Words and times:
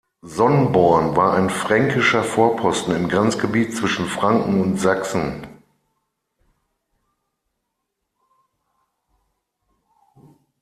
Sonnborn 0.23 1.15
war 1.15 1.33
ein 1.35 1.51
fränkischer 1.51 2.23
Vorposten 2.23 2.95
im 2.95 3.07
Grenzgebiet 3.07 3.77
zwischen 3.77 4.07
Franken 4.07 4.59
und 4.59 4.77
Sachsen. 4.79 5.45